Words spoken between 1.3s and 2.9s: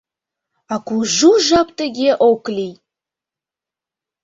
жап тыге ок лий!